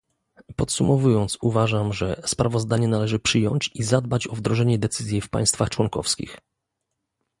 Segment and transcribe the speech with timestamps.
[0.55, 6.37] Podsumowując uważam, że sprawozdanie należy przyjąć i zadbać o wdrożenie decyzji w państwach członkowskich